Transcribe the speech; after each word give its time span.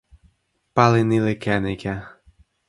pali 0.75 1.01
ni 1.09 1.17
li 1.25 1.35
ken 1.43 1.63
ike. 1.73 1.95